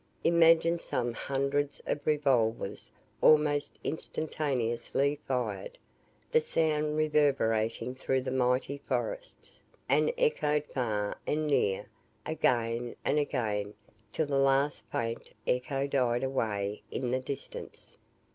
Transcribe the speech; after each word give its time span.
Imagine 0.23 0.79
some 0.79 1.13
hundreds 1.13 1.79
of 1.85 2.07
revolvers 2.07 2.89
almost 3.21 3.77
instantaneously 3.83 5.19
fired 5.27 5.77
the 6.31 6.41
sound 6.41 6.97
reverberating 6.97 7.93
through 7.93 8.21
the 8.21 8.31
mighty 8.31 8.79
forests, 8.87 9.61
and 9.87 10.11
echoed 10.17 10.65
far 10.65 11.19
and 11.27 11.45
near 11.45 11.85
again 12.25 12.95
and 13.05 13.19
again 13.19 13.75
till 14.11 14.25
the 14.25 14.39
last 14.39 14.83
faint 14.91 15.29
echo 15.45 15.85
died 15.85 16.23
away 16.23 16.81
in 16.89 17.11
the 17.11 17.19
distance. 17.19 17.99